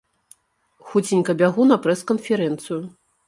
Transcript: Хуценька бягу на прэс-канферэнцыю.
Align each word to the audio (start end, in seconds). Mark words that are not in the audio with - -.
Хуценька 0.87 1.35
бягу 1.43 1.67
на 1.71 1.77
прэс-канферэнцыю. 1.83 2.81